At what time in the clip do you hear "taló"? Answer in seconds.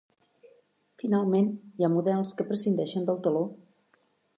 3.29-3.49